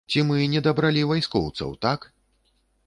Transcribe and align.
Ці 0.13 0.21
мы 0.29 0.39
не 0.53 0.61
дабралі 0.67 1.03
вайскоўцаў, 1.11 1.69
так? 1.89 2.11